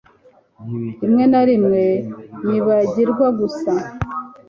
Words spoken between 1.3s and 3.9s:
na rimwe nibagirwa gusa